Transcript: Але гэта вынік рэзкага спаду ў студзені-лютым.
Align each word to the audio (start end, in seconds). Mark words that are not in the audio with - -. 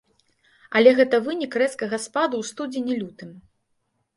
Але 0.77 0.93
гэта 0.99 1.19
вынік 1.27 1.57
рэзкага 1.63 1.97
спаду 2.07 2.35
ў 2.41 2.51
студзені-лютым. 2.51 3.31